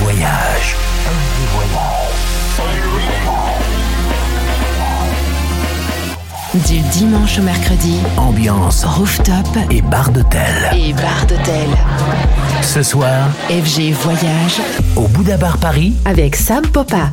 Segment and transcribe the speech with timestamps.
[0.00, 0.76] Voyage.
[6.66, 9.34] Du dimanche au mercredi, Ambiance rooftop
[9.70, 10.70] et bar d'hôtel.
[10.74, 11.68] et bar d'hôtel.
[12.62, 14.60] Ce soir, FG Voyage
[14.94, 17.10] au Bouddha Bar Paris, avec Sam Popa.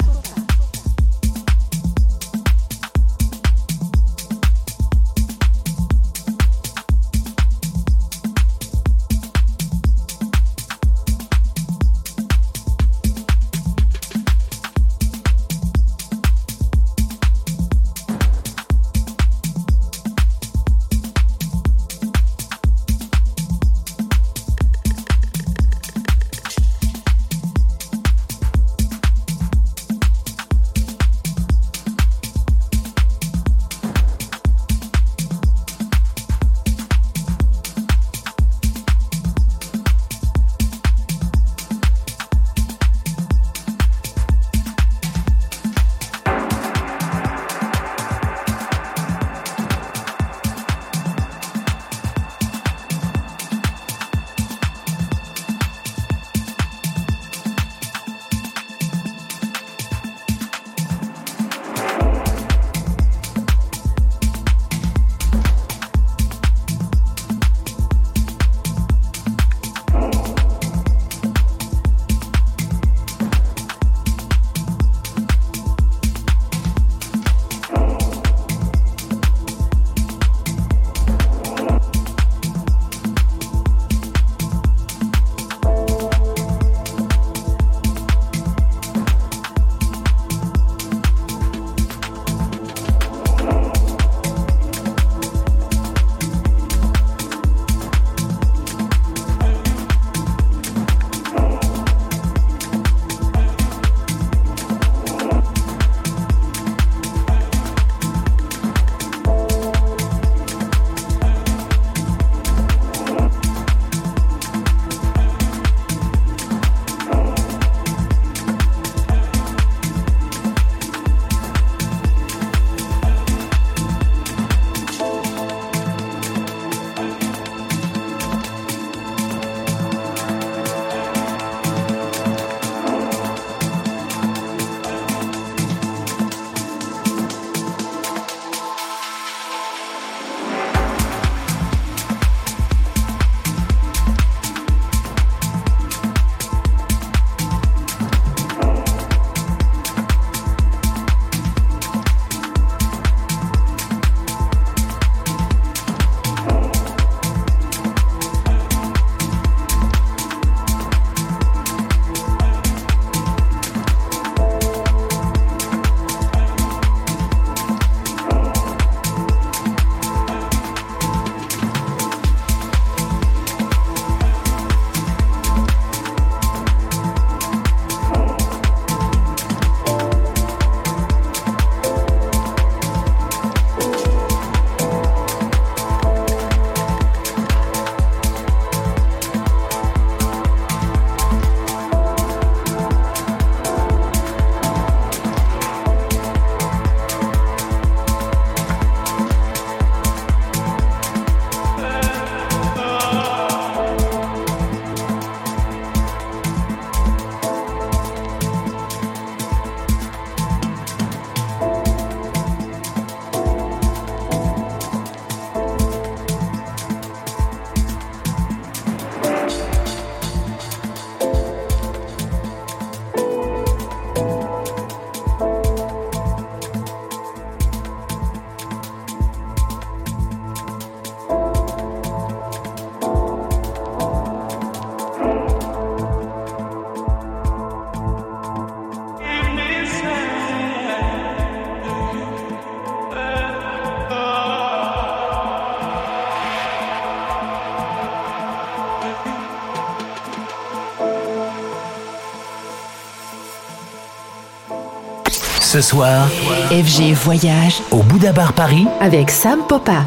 [255.75, 256.29] Ce soir,
[256.71, 257.81] FG Voyage.
[257.91, 260.05] Au Bouddha Bar Paris, avec Sam Popa.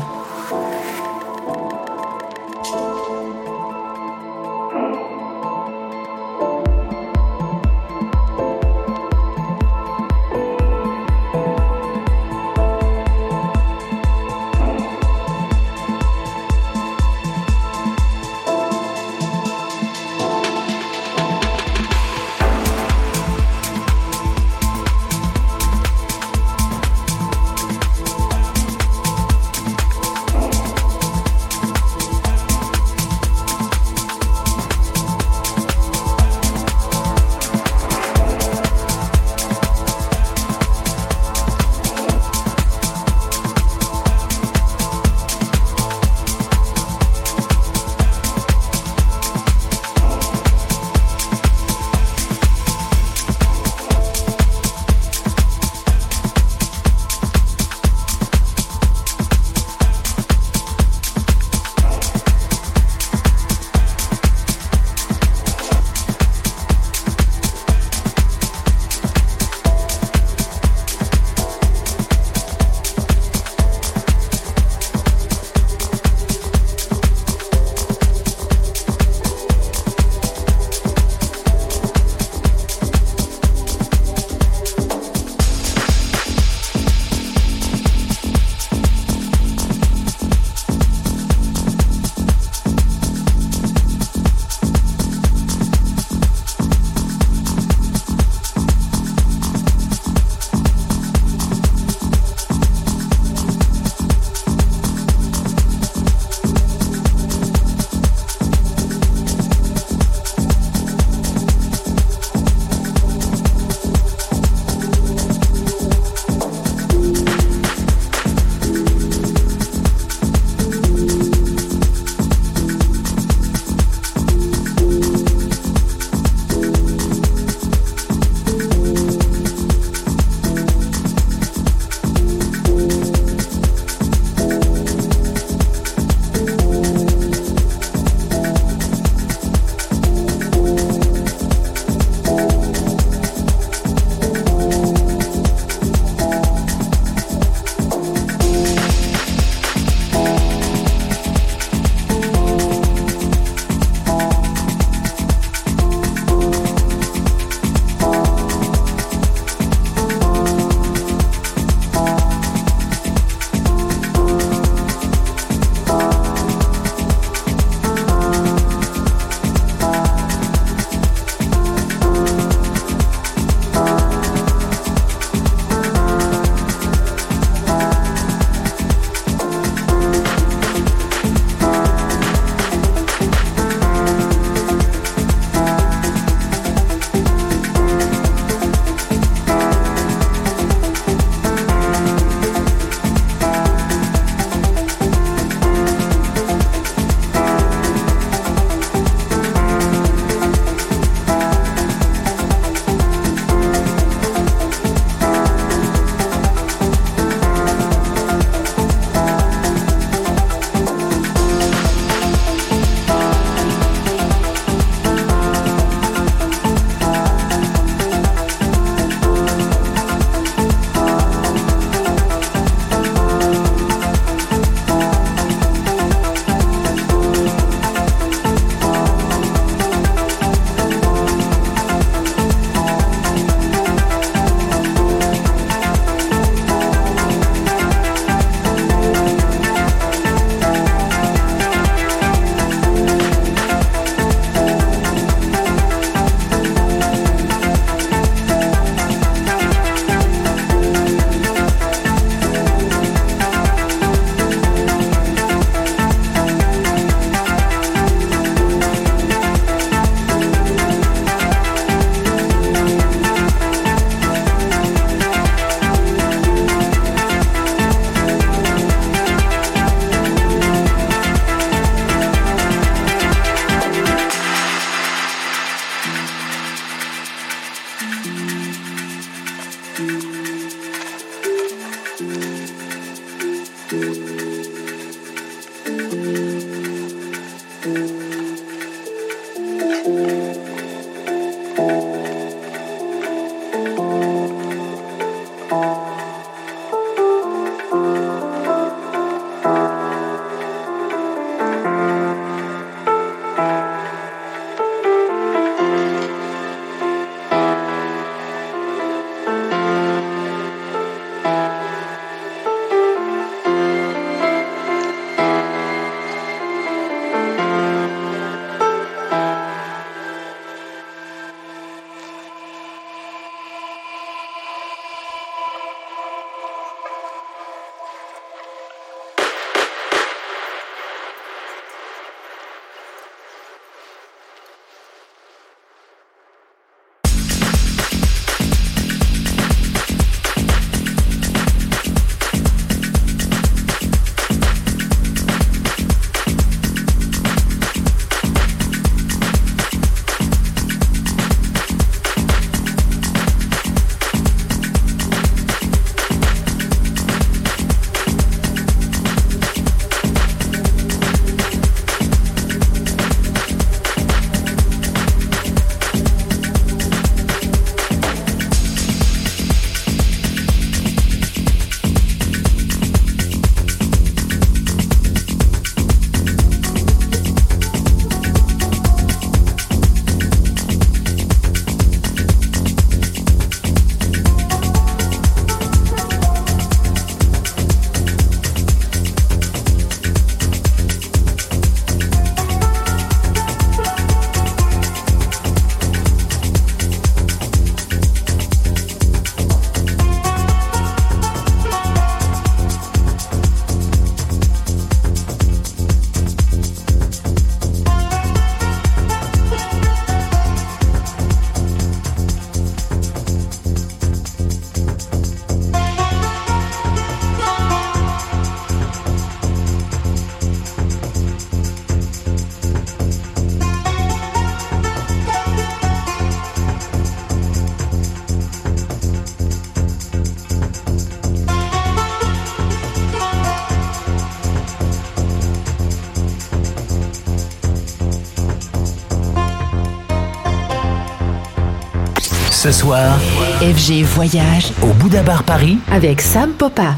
[442.88, 443.38] Ce soir,
[443.82, 444.94] FG Voyage.
[445.02, 447.16] Au Bouddha Bar Paris, avec Sam Popa.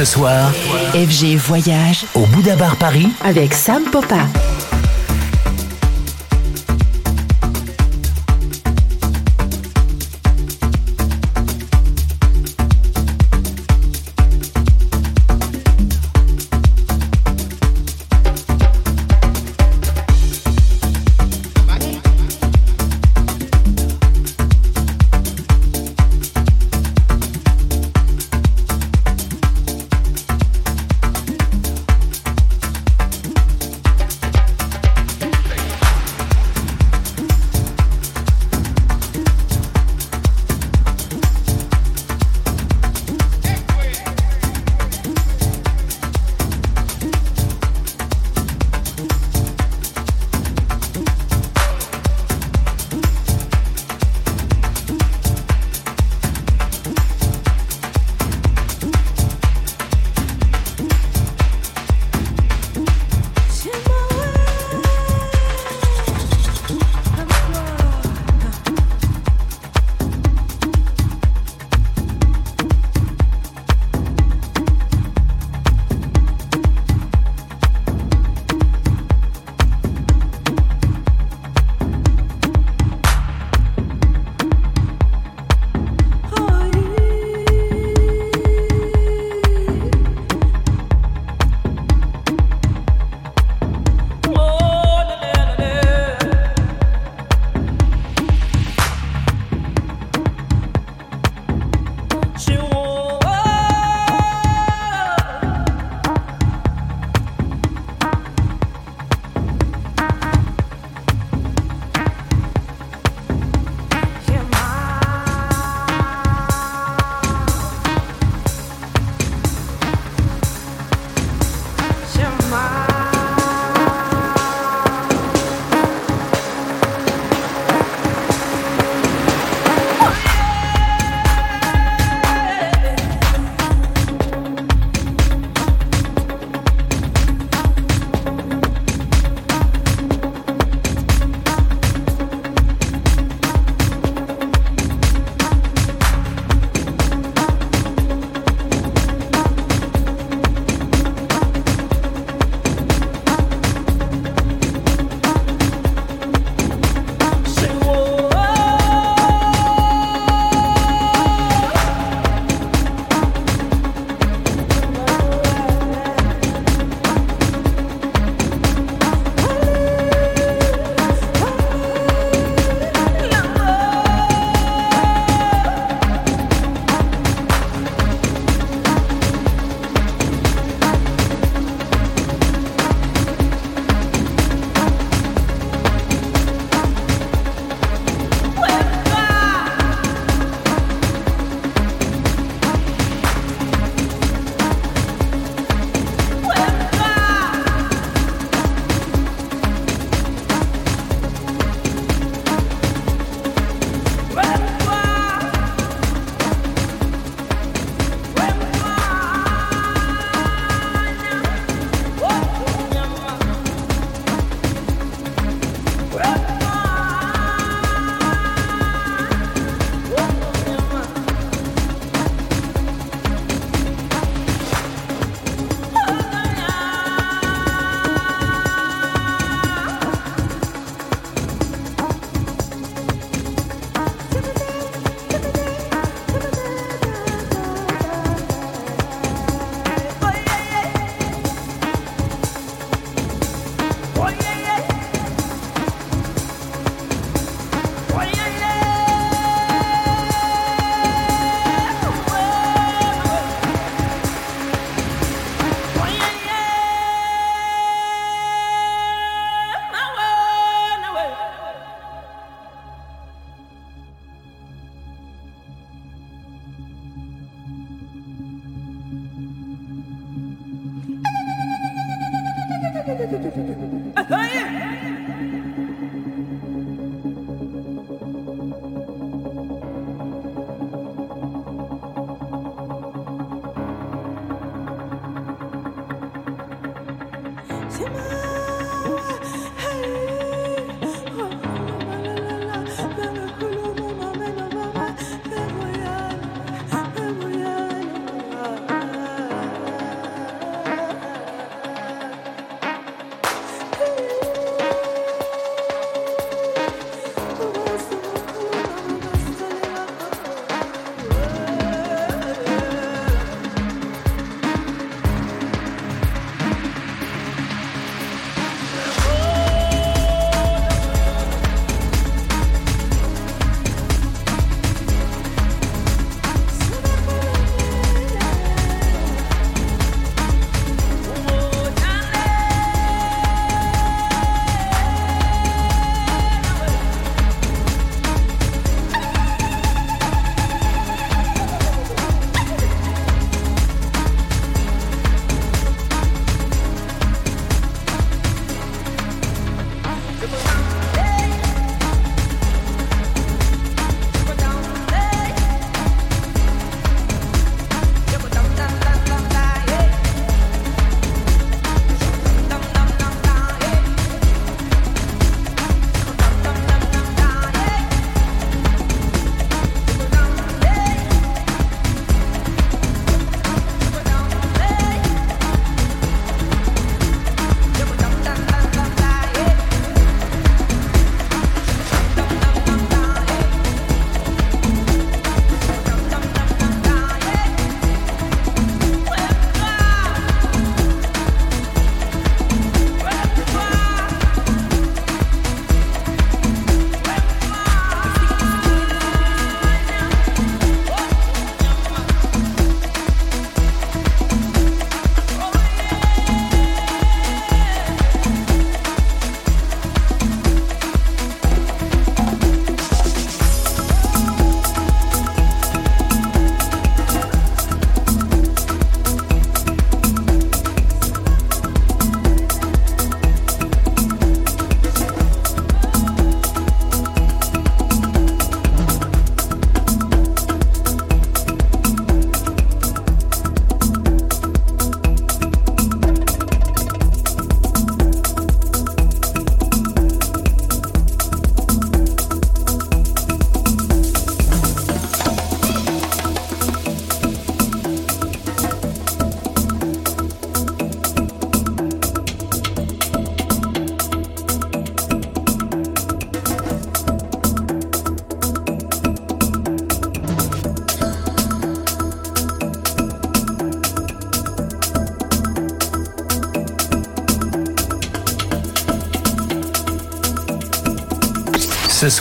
[0.00, 0.50] Ce soir,
[0.94, 2.06] FG Voyage.
[2.14, 4.26] Au Bouddha Bar Paris, avec Sam Popa.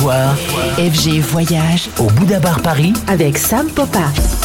[0.01, 4.38] FG Voyage au Bouddha Bar Paris, avec Sam Popa.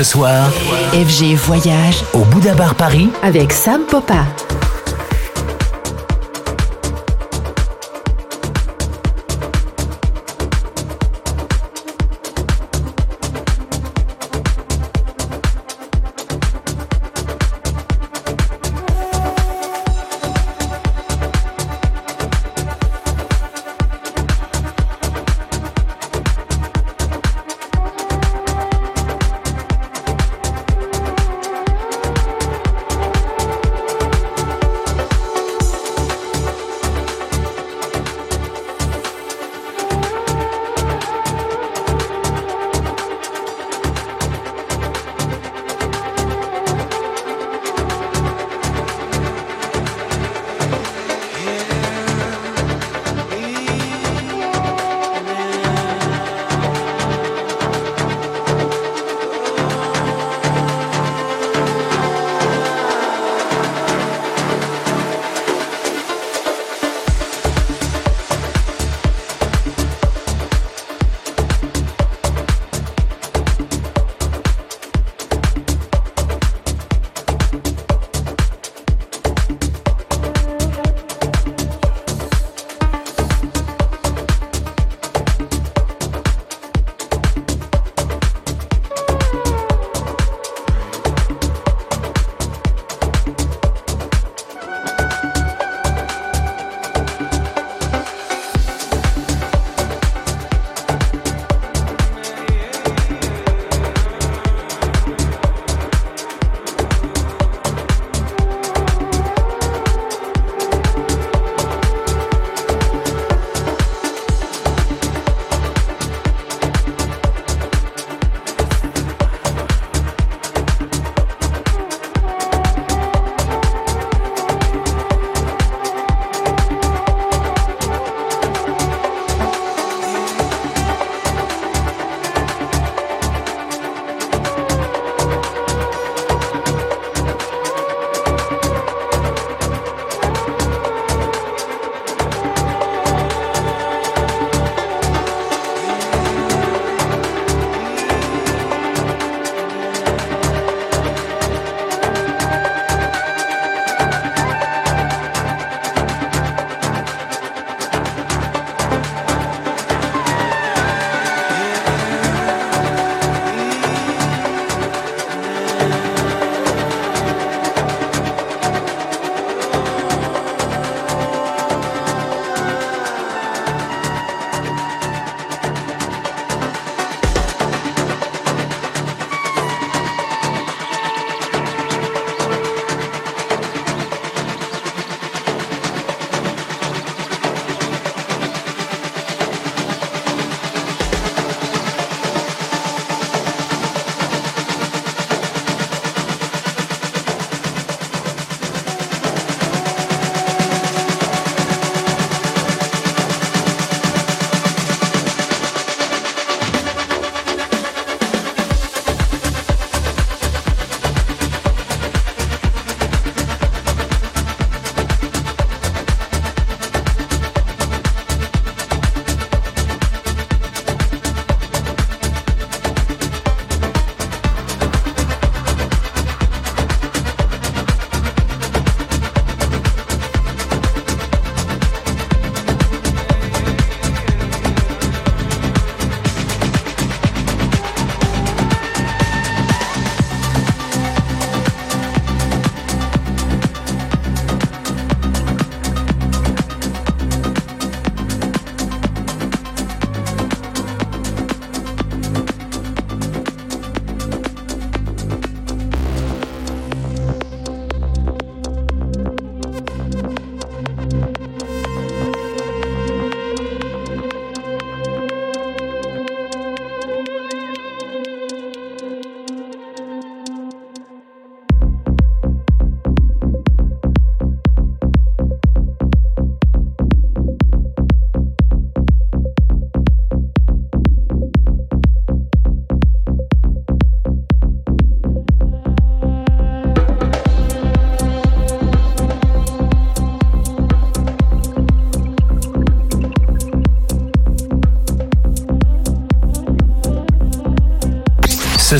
[0.00, 0.50] Ce soir,
[0.94, 2.02] FG Voyage.
[2.14, 4.24] Au Bouddha Bar Paris, avec Sam Popa.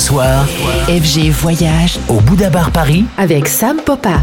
[0.00, 0.46] Soir,
[0.88, 1.98] FG Voyage.
[2.08, 4.22] Au Bouddha Bar Paris, avec Sam Popa.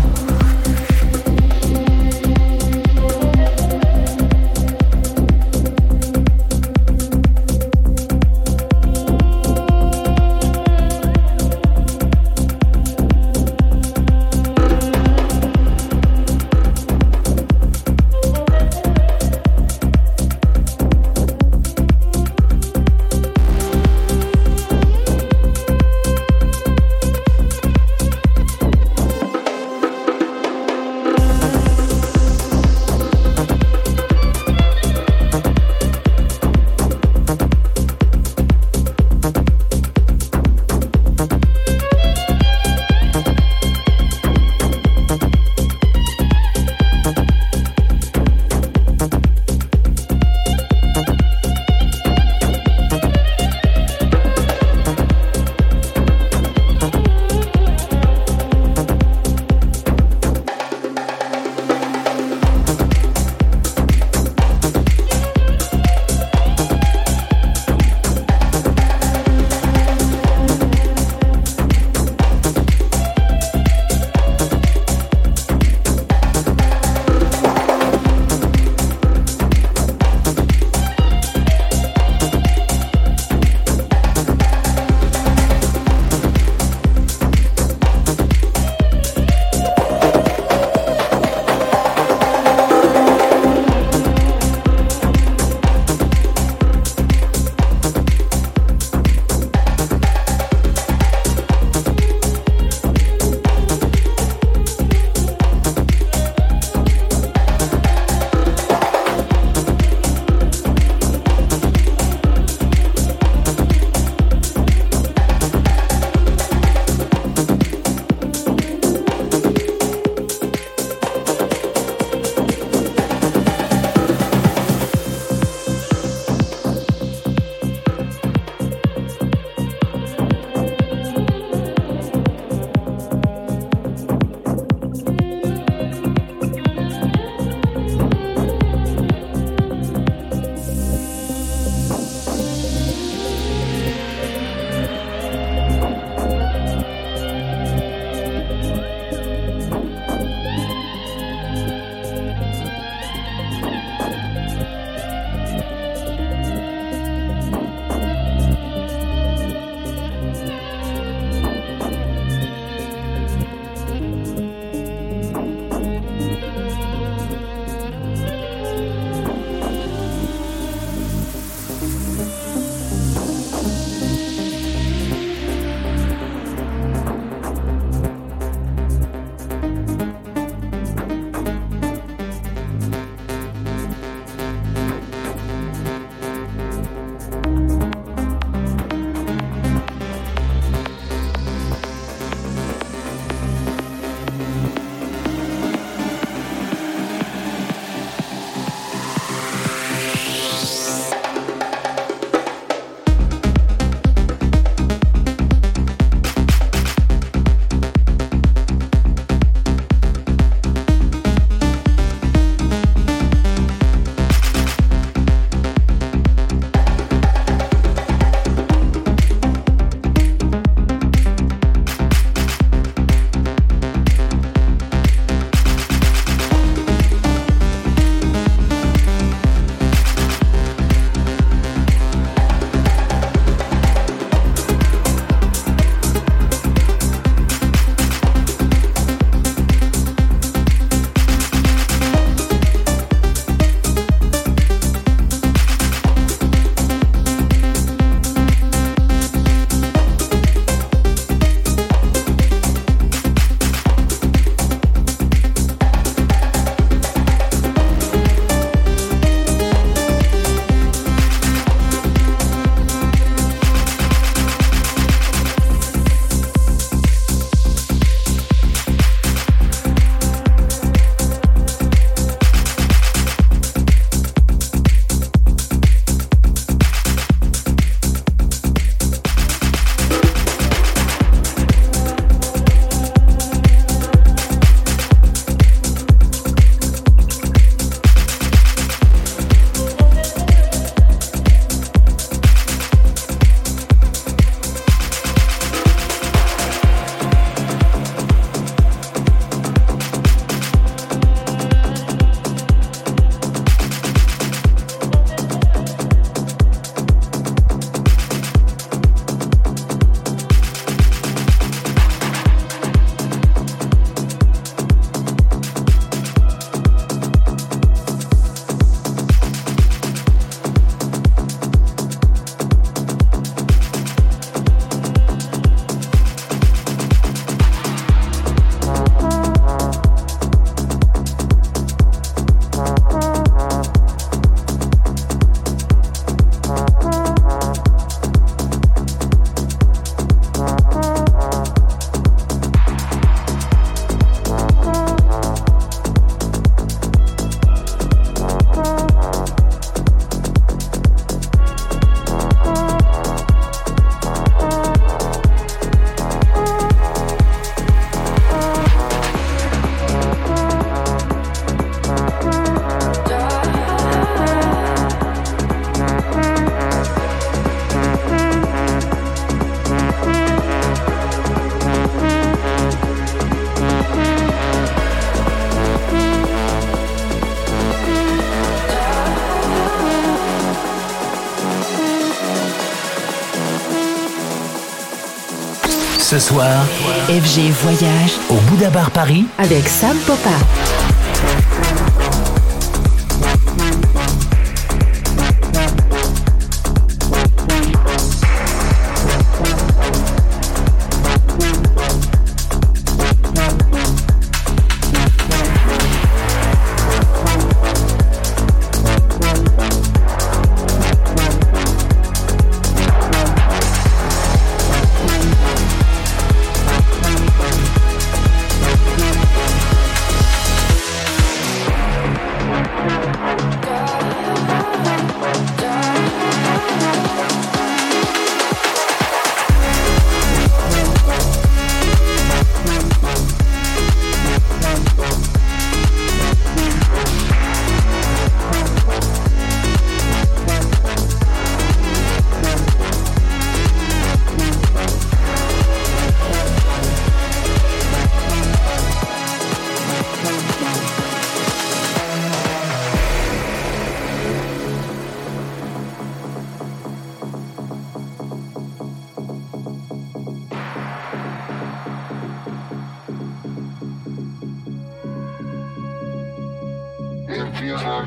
[386.38, 386.86] Ce soir,
[387.30, 391.07] FG Voyage au Bouddha Bar Paris, avec Sam Popa.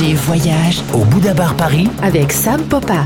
[0.00, 3.04] Voyage au Bouddha Bar Paris, avec Sam Popa.